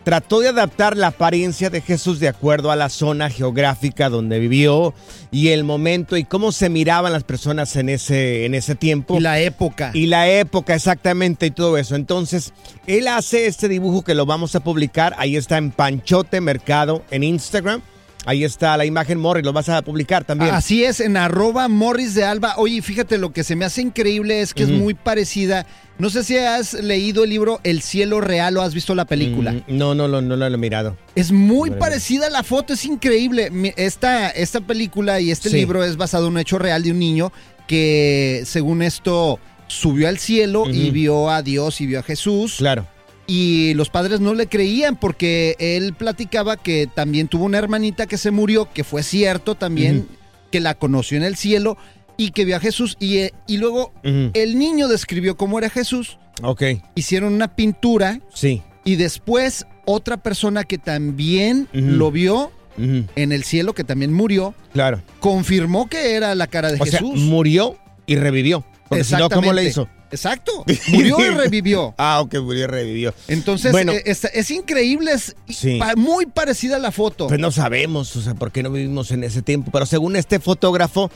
[0.04, 4.94] trató de adaptar la apariencia de Jesús de acuerdo a la zona geográfica donde vivió
[5.32, 9.18] y el momento y cómo se miraban las personas en ese, en ese tiempo.
[9.18, 9.92] Y la época.
[9.94, 11.96] Y la época, exactamente, y todo eso.
[11.96, 12.54] Entonces,
[12.88, 15.16] él hace este dibujo que lo vamos a publicar.
[15.18, 17.82] Ahí está en Panchote Mercado en Instagram.
[18.26, 20.54] Ahí está la imagen, Morris, lo vas a publicar también.
[20.54, 22.54] Así es, en arroba Morris de Alba.
[22.58, 25.66] Oye, fíjate, lo que se me hace increíble es que es muy parecida.
[25.98, 29.52] No sé si has leído el libro El cielo real o has visto la película.
[29.54, 30.98] Mm, no, no, no, no lo he mirado.
[31.16, 33.52] Es muy parecida a la foto, es increíble.
[33.76, 35.56] Esta, esta película y este Sí.
[35.58, 37.32] libro es basado en un hecho real de un niño
[37.68, 42.56] que, según esto, subió al cielo y vio a Dios y vio a Jesús.
[42.58, 42.86] Claro.
[43.34, 48.18] Y los padres no le creían porque él platicaba que también tuvo una hermanita que
[48.18, 50.06] se murió, que fue cierto también,
[50.52, 51.78] que la conoció en el cielo
[52.18, 52.98] y que vio a Jesús.
[53.00, 56.18] Y, eh, y luego el niño describió cómo era Jesús.
[56.44, 56.64] Ok,
[56.96, 58.64] Hicieron una pintura sí.
[58.84, 65.02] y después otra persona que también lo vio en el cielo, que también murió, Claro.
[65.22, 67.20] confirmó que era la cara de O sea, Jesús.
[67.22, 68.66] murió y revivió.
[68.92, 69.88] Porque si no, ¿cómo le hizo?
[70.12, 70.66] Exacto.
[70.90, 71.96] Murió y revivió.
[71.98, 73.14] Ah, ok, murió y revivió.
[73.30, 73.94] Entonces, Bueno.
[73.94, 75.78] eh, es, es increíble, es Sí.
[75.80, 77.28] pa- muy parecida a la foto.
[77.28, 79.72] Pues no sabemos, o sea, por qué no vivimos en ese tiempo.
[79.72, 81.10] Pero según este fotógrafo,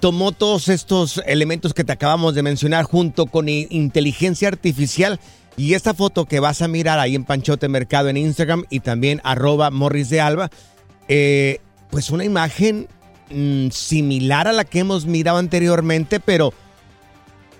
[0.00, 5.18] tomó todos estos elementos que te acabamos de mencionar junto con inteligencia artificial.
[5.56, 9.20] Y esta foto que vas a mirar ahí en Panchote Mercado en Instagram y también
[9.24, 10.50] arroba Morris de Alba,
[11.08, 12.88] eh, pues una imagen
[13.30, 16.52] mm, similar a la que hemos mirado anteriormente, pero,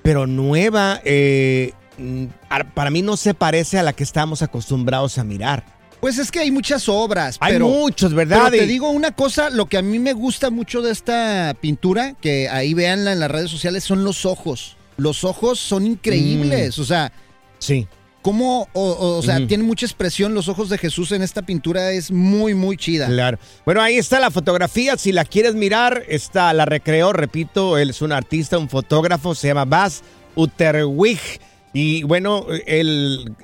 [0.02, 1.00] pero nueva.
[1.04, 2.26] eh, mm,
[2.74, 5.64] para mí no se parece a la que estamos acostumbrados a mirar.
[6.00, 7.36] Pues es que hay muchas obras.
[7.38, 8.48] Hay pero, muchos, ¿verdad?
[8.50, 12.14] Pero te digo una cosa, lo que a mí me gusta mucho de esta pintura,
[12.20, 14.76] que ahí véanla en las redes sociales, son los ojos.
[14.96, 16.78] Los ojos son increíbles.
[16.80, 17.12] O sea,
[17.58, 17.86] Sí.
[18.22, 19.46] Cómo, o, o- o sea, Ujú.
[19.48, 23.06] tienen mucha expresión los ojos de Jesús en esta pintura, es muy, muy chida.
[23.08, 23.38] Claro.
[23.64, 24.96] Bueno, ahí está la fotografía.
[24.96, 29.48] Si la quieres mirar, está, la recreó, repito, él es un artista, un fotógrafo, se
[29.48, 30.02] llama Bas
[30.36, 31.18] Uterwig.
[31.72, 33.34] Y bueno, él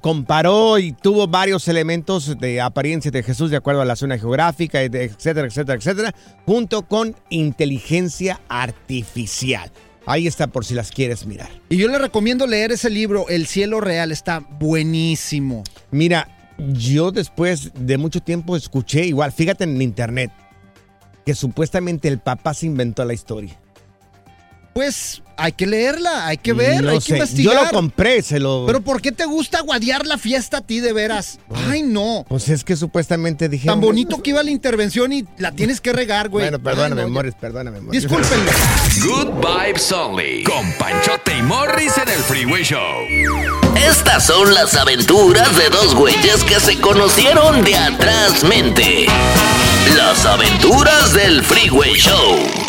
[0.00, 4.82] comparó y tuvo varios elementos de apariencia de Jesús de acuerdo a la zona geográfica,
[4.82, 6.14] etcétera, etcétera, etcétera,
[6.44, 9.70] junto con inteligencia artificial.
[10.06, 11.50] Ahí está por si las quieres mirar.
[11.68, 15.64] Y yo le recomiendo leer ese libro, El cielo real, está buenísimo.
[15.90, 20.30] Mira, yo después de mucho tiempo escuché igual, fíjate en internet,
[21.24, 23.58] que supuestamente el papá se inventó la historia.
[24.76, 27.54] Pues hay que leerla, hay que ver, No hay sé, que investigar.
[27.54, 28.64] Yo lo compré, se lo...
[28.66, 31.38] Pero ¿por qué te gusta guadear la fiesta a ti de veras?
[31.70, 32.26] Ay, no.
[32.28, 33.68] Pues es que supuestamente dije...
[33.68, 36.44] Tan bonito que iba la intervención y la tienes que regar, güey.
[36.44, 38.02] Bueno, perdóname, Ay, no, Morris, perdóname, Morris.
[38.02, 38.50] Discúlpenme.
[39.02, 40.44] Good Vibes Only.
[40.44, 43.06] Con Panchote y Morris en el Freeway Show.
[43.76, 49.06] Estas son las aventuras de dos güeyes que se conocieron de atrás mente.
[49.96, 52.65] Las aventuras del Freeway Show.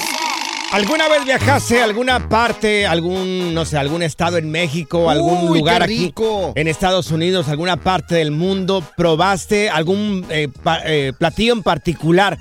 [0.74, 5.60] ¿Alguna vez viajaste a alguna parte, algún, no sé, algún estado en México, algún Uy,
[5.60, 6.14] lugar qué aquí
[6.56, 8.84] en Estados Unidos, alguna parte del mundo?
[8.98, 12.38] ¿Probaste algún eh, pa- eh, platillo en particular?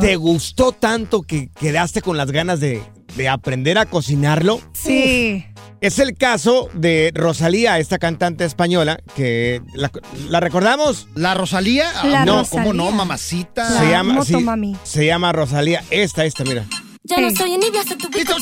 [0.00, 2.82] ¿Te gustó tanto que quedaste con las ganas de,
[3.16, 4.60] de aprender a cocinarlo?
[4.72, 5.46] Sí.
[5.80, 9.90] Es el caso de Rosalía, esta cantante española, que la,
[10.28, 11.06] ¿la recordamos?
[11.14, 11.86] ¿La Rosalía?
[12.04, 12.64] La no, Rosalía.
[12.64, 13.70] ¿Cómo no, mamacita?
[13.70, 14.34] La se llama, sí,
[14.82, 15.84] se llama Rosalía.
[15.90, 16.64] Esta, esta, mira.
[17.04, 18.34] Yo no soy envidia, soy tu Lito,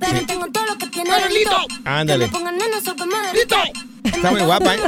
[0.00, 1.10] Pero tengo todo lo que tiene.
[1.28, 1.56] Lito.
[1.84, 2.24] Ándale.
[2.24, 3.56] Que me pongan nena, soy como Lito.
[4.04, 4.80] Está muy guapa, ¿eh?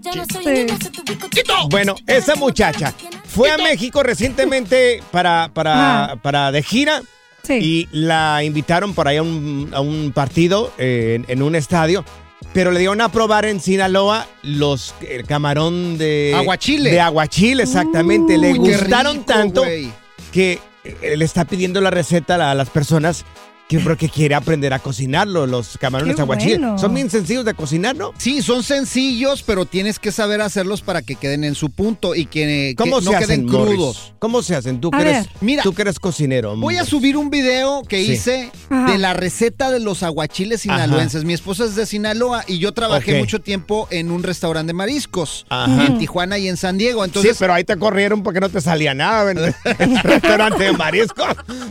[0.00, 1.68] Yo no soy tu bizcochito.
[1.70, 2.92] Bueno, esa muchacha
[3.26, 7.02] fue a México recientemente para, para, para de gira
[7.44, 7.54] Sí.
[7.54, 12.04] y la invitaron por ahí a un, a un partido eh, en, en un estadio.
[12.52, 16.90] Pero le dieron a probar en Sinaloa los el camarón de Aguachile.
[16.90, 18.36] De aguachile, exactamente.
[18.36, 19.90] le gustaron rico, tanto güey.
[20.32, 23.24] que le está pidiendo la receta a las personas
[23.68, 26.58] Que porque quiere aprender a cocinarlo, los camarones Qué aguachiles.
[26.58, 26.78] bueno.
[26.78, 28.12] Son bien sencillos de cocinar, ¿no?
[28.16, 32.24] Sí, son sencillos, pero tienes que saber hacerlos para que queden en su punto y
[32.24, 33.74] que, que ¿Cómo no se queden Morris?
[33.74, 34.12] crudos.
[34.18, 34.80] ¿Cómo se hacen?
[34.80, 35.62] Tú A que eres, ver, mira.
[35.62, 36.56] tú que eres cocinero.
[36.56, 36.88] Voy a Morris.
[36.90, 38.12] subir un video que Sí.
[38.12, 38.90] hice Ajá.
[38.90, 41.24] de la receta de los aguachiles sinaloenses.
[41.24, 43.18] Mi esposa es de Sinaloa y yo trabajé Ok.
[43.18, 45.84] mucho tiempo en un restaurante de mariscos Ajá.
[45.84, 47.04] en Tijuana y en San Diego.
[47.04, 49.54] Entonces, sí, pero ahí te corrieron porque no te salía nada en el
[50.02, 51.26] restaurante de mariscos.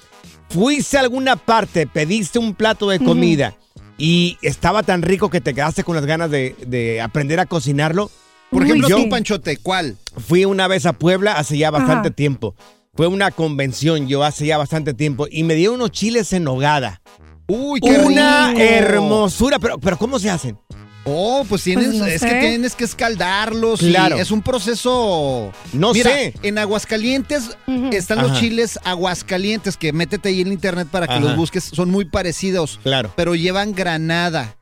[0.49, 3.55] ¿Fuiste a alguna parte, pediste un plato de comida
[3.97, 8.09] y estaba tan rico que te quedaste con las ganas de, de aprender a cocinarlo?
[8.51, 9.97] Por ejemplo, Yo tú, Panchote, ¿cuál?
[10.27, 12.15] Fui una vez a Puebla hace ya bastante Ajá.
[12.15, 12.55] tiempo.
[12.93, 17.01] Fue una convención yo hace ya bastante tiempo y me dieron unos chiles en nogada.
[17.47, 18.61] Uy, qué Una rico.
[18.61, 20.57] hermosura, pero, pero ¿cómo se hacen?
[21.07, 22.27] Oh, pues tienes, Pues no es sé.
[22.27, 23.81] que tienes que escaldarlos.
[23.83, 24.17] y Claro.
[24.17, 25.51] es un proceso.
[25.71, 26.33] No Mira, sé.
[26.41, 27.55] En Aguascalientes
[27.91, 31.21] están los chiles Aguascalientes, que métete ahí en internet para que Ajá.
[31.21, 31.63] los busques.
[31.65, 32.79] Son muy parecidos.
[32.83, 33.11] Claro.
[33.15, 34.55] Pero llevan granada.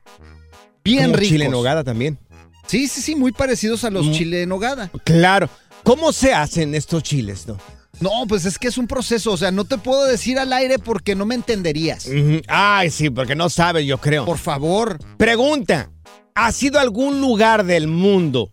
[0.84, 1.28] Bien Como ricos.
[1.30, 2.18] chile en nogada también.
[2.66, 4.12] Sí, sí, sí, muy parecidos a los Mm.
[4.12, 4.90] chile en nogada.
[5.04, 5.48] Claro.
[5.82, 7.58] ¿Cómo se hacen estos chiles, no?
[8.00, 9.32] No, pues es que es un proceso.
[9.32, 12.06] O sea, no te puedo decir al aire porque no me entenderías.
[12.48, 14.24] Ay, sí, porque no sabes, yo creo.
[14.24, 14.98] Por favor.
[15.16, 15.90] Pregunta.
[16.36, 18.50] ¿Has ido a algún lugar del mundo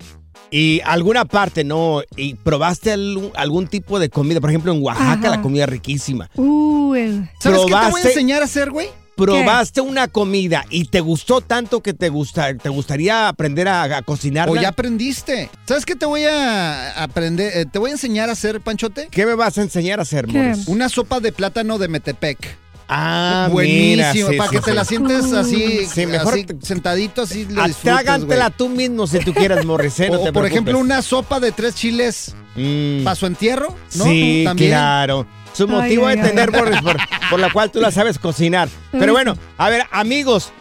[0.51, 2.03] y alguna parte, no?
[2.15, 4.39] Y probaste algún, algún tipo de comida?
[4.39, 5.29] Por ejemplo, en Oaxaca Ajá.
[5.37, 6.29] la comida es riquísima.
[6.35, 7.27] Uy.
[7.39, 8.87] ¿Sabes qué te voy a Probaste- enseñar a hacer, güey?
[9.15, 14.01] Probaste una comida y te gustó tanto que te, gusta, te gustaría aprender a, a
[14.03, 14.51] cocinarla.
[14.53, 15.49] O ya aprendiste.
[15.65, 17.51] ¿Sabes qué te voy a aprender?
[17.57, 19.07] eh, te voy a enseñar a hacer, Panchote.
[19.09, 20.67] ¿Qué me vas a enseñar a hacer, Morris?
[20.67, 22.57] Una sopa de plátano de Metepec.
[22.93, 27.21] Ah, Buenísimo, mira, sí, para sí, que te la sientes así, Sí, mejor así, sentadito,
[27.21, 28.57] así lo disfrutes, Atrágantela güey.
[28.57, 29.97] tú mismo si tú quieres, Morris.
[30.11, 33.05] no O, por ejemplo, una sopa de tres chiles Mm.
[33.05, 34.03] para su entierro, ¿no?
[34.03, 34.71] Sí, También.
[34.71, 35.25] claro.
[35.53, 36.27] Su motivo ay, de ay.
[36.29, 36.97] tener, Morris, por,
[37.29, 38.67] por la cual tú la sabes cocinar.
[38.91, 40.51] Pero bueno, a ver, amigos,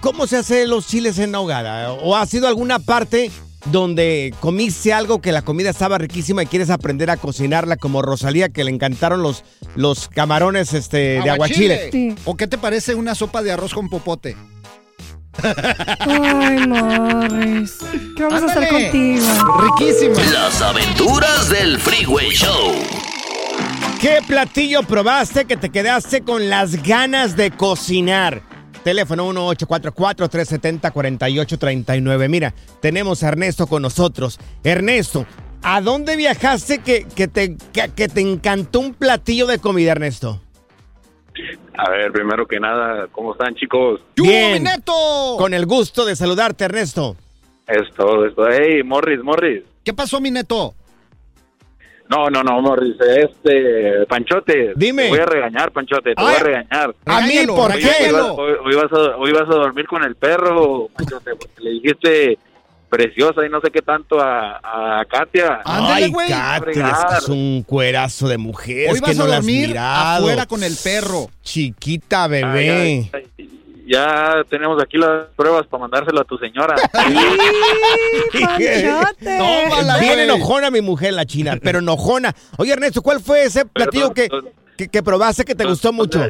[0.00, 1.90] ¿cómo se hace los chiles en ahogada?
[1.92, 3.32] ¿O ha sido alguna parte
[3.66, 8.48] donde comiste algo que la comida estaba riquísima y quieres aprender a cocinarla como Rosalía,
[8.48, 9.44] que le encantaron los,
[9.76, 12.16] los camarones este, de aguachile?
[12.24, 14.36] ¿O qué te parece una sopa de arroz con popote?
[16.00, 17.78] Ay, Morris.
[18.16, 19.26] ¿Qué vamos a hacer contigo?
[19.78, 20.14] Riquísima.
[20.32, 22.74] Las aventuras del Freeway Show.
[24.00, 28.42] ¿Qué platillo probaste que te quedaste con las ganas de cocinar?
[28.84, 32.28] Teléfono 1844-370-4839.
[32.28, 34.38] Mira, tenemos a Ernesto con nosotros.
[34.64, 35.26] Ernesto,
[35.62, 40.40] ¿a dónde viajaste que, que te, que, que te encantó un platillo de comida, Ernesto?
[41.76, 44.00] A ver, primero que nada, ¿cómo están chicos?
[44.16, 44.64] Bien.
[45.38, 47.16] Con el gusto de saludarte, Ernesto.
[47.66, 48.48] Es todo esto.
[48.50, 49.62] Hey, Morris, Morris.
[49.84, 50.74] ¿Qué pasó, mi neto?
[52.10, 54.72] No, no, no, Morris, este, Panchote.
[54.74, 55.04] Dime.
[55.04, 56.94] Te voy a regañar, Panchote, te voy a regañar.
[57.06, 58.10] ¿A mí por Hoy, qué?
[58.12, 61.70] vas, hoy- hoy vas a, hoy vas a dormir con el perro, Panchote, porque le
[61.70, 62.38] dijiste
[62.88, 64.56] preciosa y no sé qué tanto a,
[65.00, 65.60] a Katia.
[65.64, 68.88] Ay, Katy, es que es un cuerazo de mujer.
[68.90, 71.28] Hoy que vas no a dormir afuera con el perro.
[71.44, 73.08] Chiquita bebé.
[73.12, 73.50] Ay, ay,
[73.90, 76.76] Ya tenemos aquí las pruebas para mandárselo a tu señora.
[79.20, 82.32] Tómala, Bien enojona mi mujer, la china, pero enojona.
[82.56, 84.28] Oye, Ernesto, ¿cuál fue ese platillo que,
[84.76, 86.24] que, que probaste que te gustó mucho?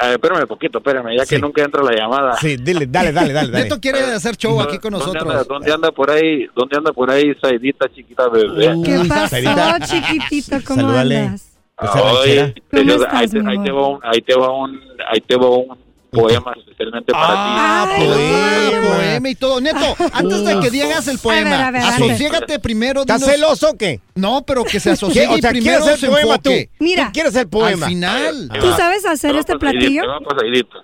[0.00, 2.36] A ver, espérame poquito, espérame, ya que nunca entra la llamada.
[2.36, 3.50] Sí, dile, dale, dale, dale.
[3.50, 3.64] dale.
[3.64, 5.34] Neto quiere hacer show aquí con ¿Dónde nosotros.
[5.34, 6.46] anda, dónde anda por ahí?
[6.54, 8.80] ¿Dónde anda por ahí Saidita, chiquita bebé?
[8.84, 9.80] ¿Qué pasó, Sarita.
[9.80, 10.56] chiquitito?
[10.64, 11.18] ¿Cómo Salúdale.
[11.18, 11.48] andas?
[11.78, 13.70] Ay, preciosa, estás, ahí, te,
[14.04, 15.76] ahí te va un, ahí te va un,
[16.10, 18.04] poema especialmente para Ah, ti.
[18.04, 18.96] Poema.
[18.96, 19.60] poema y todo.
[19.60, 23.00] Neto, antes de que digas el poema, asociégate primero.
[23.00, 24.00] ¿Estás celoso o qué?
[24.14, 26.50] No, pero que se asocie O sea, primero ¿quieres el poema tú?
[26.78, 27.06] Mira.
[27.06, 27.86] ¿Tú quieres el poema?
[27.86, 28.48] Al final.
[28.60, 30.02] ¿Tú sabes hacer este platillo?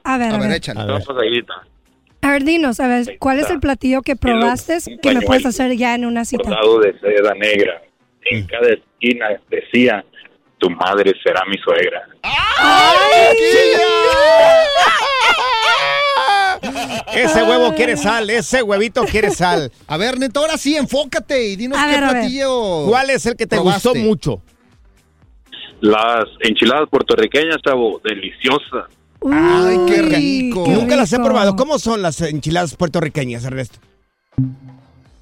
[0.05, 0.61] A ver, a ver.
[0.61, 1.55] Pasadita.
[2.23, 5.77] A ver, dinos, a ver, ¿cuál es el platillo que probaste que me puedes hacer
[5.77, 6.43] ya en una cita?
[6.45, 7.83] Bordado de seda negra.
[8.31, 10.03] En cada esquina decía,
[10.65, 12.09] tu madre será mi suegra.
[17.15, 19.71] Ese huevo quiere sal, ese huevito quiere sal.
[19.87, 22.17] A ver, Neto, ahora sí, enfócate y dinos A qué ver, a ver.
[22.23, 22.87] platillo.
[22.87, 23.89] ¿Cuál es el que te probaste?
[23.91, 24.43] gustó mucho?
[25.81, 28.87] Las enchiladas puertorriqueñas, chavo, deliciosas.
[29.31, 30.65] Ay, qué rico.
[30.67, 31.55] Nunca las he probado.
[31.57, 33.79] ¿Cómo son las enchiladas puertorriqueñas, Ernesto?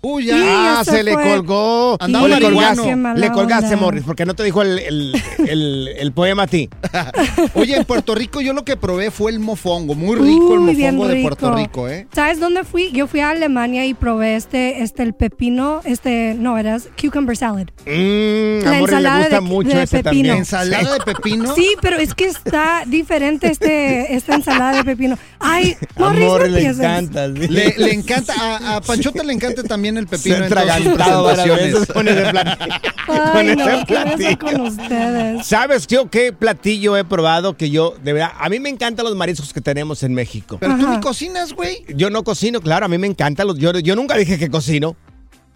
[0.05, 0.81] Uy, ya.
[0.81, 1.97] Ah, se, se le colgó.
[2.01, 3.77] Andaba le colgaste, le colgaste.
[3.77, 6.69] Morris, porque no te dijo el, el- el- el poema a ti.
[7.55, 9.95] Oye, en Puerto Rico yo lo que probé fue el mofongo.
[9.95, 11.29] Muy rico el Uy, bien mofongo de rico.
[11.29, 12.07] Puerto Rico, ¿eh?
[12.13, 12.91] ¿Sabes dónde fui?
[12.93, 17.67] Yo fui a Alemania y probé este, este, el pepino, este, no, era cucumber salad.
[17.87, 20.11] Mm, La a Morris le gusta de- mucho de ese pepino.
[20.11, 20.37] también.
[20.39, 21.55] ¿Ensalada de pepino?
[21.55, 25.17] Sí, pero es que está diferente este, esta ensalada de pepino.
[25.39, 26.81] Ay, Morris, Morris no le pienses.
[26.85, 27.27] encanta.
[27.29, 27.49] sí.
[27.49, 28.81] Le, le encanta, a, a
[29.25, 31.87] le encanta también el Se pepino varias veces presentaciones.
[31.93, 32.75] con ese platillo.
[33.09, 34.39] Ay, Con no, ese ¿qué voy a hacer platillo.
[34.39, 35.47] con ustedes?
[35.47, 39.17] ¿Sabes yo qué platillo he probado que yo, de verdad, a mí me encantan los
[39.17, 40.59] mariscos que tenemos en México.
[40.61, 41.85] Pero tú ni cocinas, güey.
[41.95, 44.97] Yo no cocino, claro, a mí me encantan los, yo, yo nunca dije que cocino.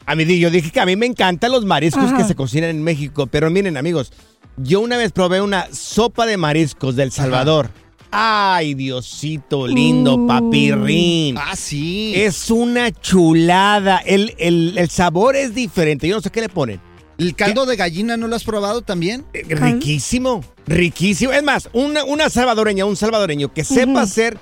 [0.05, 2.17] A mí di- yo dije que a mí me encantan los mariscos Ajá.
[2.19, 4.13] que se cocinan en México, pero miren amigos,
[4.57, 7.71] yo una vez probé una sopa de mariscos del Salvador.
[8.11, 10.27] Ay, Diosito lindo, Uh.
[10.27, 11.37] papirrín.
[11.39, 12.13] Ah, sí.
[12.17, 13.99] Es una chulada.
[13.99, 16.09] El, el- el sabor es diferente.
[16.09, 16.81] Yo no sé qué le ponen.
[17.19, 19.25] ¿El caldo de gallina no lo has probado también?
[19.33, 21.33] Eh, Riquísimo, riquísimo.
[21.33, 24.37] Es más, una, una salvadoreña, un salvadoreño que sepa hacer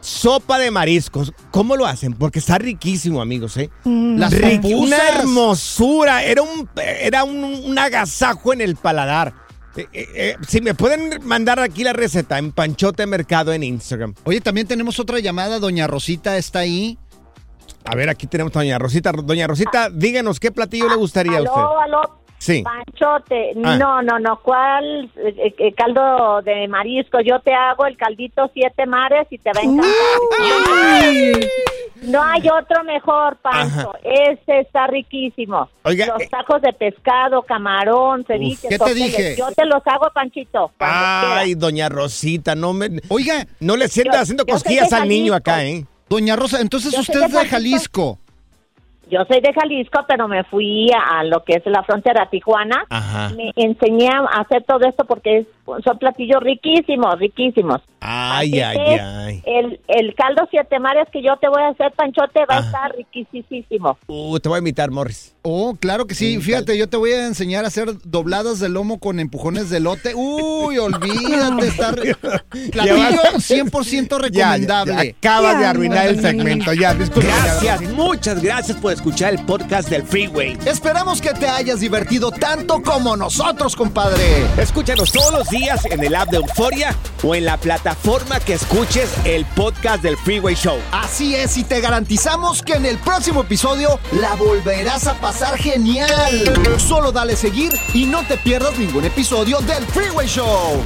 [0.00, 1.32] sopa de mariscos.
[1.50, 2.12] ¿Cómo lo hacen?
[2.14, 3.70] Porque está riquísimo, amigos, ¿eh?
[3.84, 4.32] Mm, Las
[4.64, 6.22] una hermosura.
[6.24, 9.34] Era un, era un, un agasajo en el paladar.
[9.76, 14.14] Eh, eh, eh, si me pueden mandar aquí la receta en Panchote Mercado en Instagram.
[14.24, 15.58] Oye, también tenemos otra llamada.
[15.58, 16.98] Doña Rosita está ahí.
[17.84, 19.12] A ver, aquí tenemos a Doña Rosita.
[19.12, 21.60] Doña Rosita, díganos qué platillo le gustaría a usted.
[21.60, 22.64] Aló, aló, Sí.
[22.64, 23.52] Panchote.
[23.64, 23.76] Ah.
[23.76, 24.40] No, no, no.
[24.42, 27.20] ¿Cuál eh, eh, caldo de marisco?
[27.20, 31.48] Yo te hago el caldito siete mares y te va a encantar.
[32.02, 33.92] No hay otro mejor, Pancho.
[34.02, 35.68] Ese está riquísimo.
[35.84, 39.36] Oiga, los eh, tacos de pescado, camarón, ceviche, ¿qué te dije?
[39.38, 40.70] Yo te los hago, Panchito.
[40.78, 42.88] Ay, Doña Rosita, no me.
[43.08, 45.84] Oiga, No le sienta haciendo cosquillas al niño acá, ¿eh?
[46.08, 48.18] Doña Rosa, entonces Yo usted es de Jalisco.
[49.10, 52.84] Yo soy de Jalisco, pero me fui a, a lo que es la frontera Tijuana.
[52.88, 53.30] Ajá.
[53.36, 55.46] Me enseñé a hacer todo esto porque es-
[55.84, 57.80] son platillos riquísimos, riquísimos.
[58.04, 59.42] Ay, ay, ay.
[59.46, 62.92] El, el caldo siete mares que yo te voy a hacer, Panchote, va a estar
[62.96, 63.96] riquísimo.
[64.08, 65.36] Uh, te voy a invitar, Morris.
[65.42, 66.40] Oh, claro que sí.
[66.40, 70.14] Fíjate, yo te voy a enseñar a hacer dobladas de lomo con empujones de lote.
[70.16, 71.94] Uy, olvídate estar.
[72.72, 74.32] Platillo 100% recomendable.
[74.32, 76.72] Ya, ya, acabas de arruinar el segmento.
[76.72, 77.28] Ya, disculpa.
[77.28, 80.56] Gracias, muchas gracias por escuchar el podcast del Freeway.
[80.64, 84.46] Esperamos que te hayas divertido tanto como nosotros, compadre.
[84.56, 87.91] Escúchanos todos los días en el app de Euforia o en la plataforma
[88.44, 90.78] que escuches el podcast del Freeway Show.
[90.92, 96.08] Así es, y te garantizamos que en el próximo episodio la volverás a pasar genial.
[96.78, 100.82] Solo dale seguir y no te pierdas ningún episodio del Freeway Show.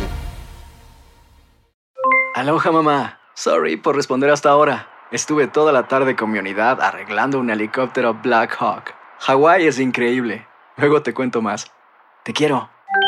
[2.35, 3.21] Aloha mamá.
[3.35, 4.89] Sorry por responder hasta ahora.
[5.11, 8.95] Estuve toda la tarde con mi unidad arreglando un helicóptero Black Hawk.
[9.21, 10.47] Hawái es increíble.
[10.77, 11.71] Luego te cuento más.
[12.25, 12.76] Te quiero.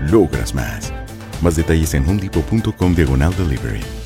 [0.00, 0.92] logras más.
[1.42, 4.05] Más detalles en homedepot.com diagonal delivery.